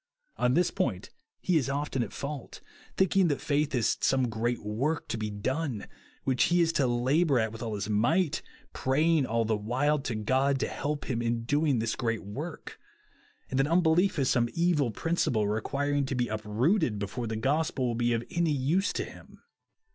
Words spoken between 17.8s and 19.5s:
will be of any use to him.